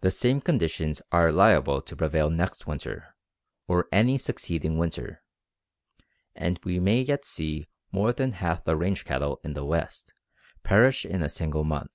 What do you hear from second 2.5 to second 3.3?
winter,